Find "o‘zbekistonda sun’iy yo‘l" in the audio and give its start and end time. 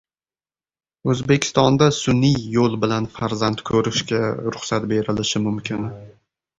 1.13-2.79